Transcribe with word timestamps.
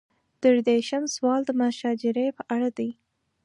درې 0.43 0.61
دېرشم 0.69 1.03
سوال 1.15 1.41
د 1.45 1.51
مشاجرې 1.61 2.27
په 2.37 2.43
اړه 2.55 2.69
دی. 2.77 2.89